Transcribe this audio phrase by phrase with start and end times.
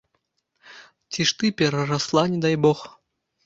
[1.11, 2.79] Ці ж ты перарасла, не дай бог!